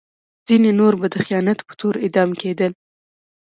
ځینې 0.47 0.71
نور 0.79 0.93
به 0.99 1.07
د 1.13 1.15
خیانت 1.25 1.59
په 1.67 1.73
تور 1.79 1.95
اعدام 2.05 2.29
کېدل. 2.41 2.71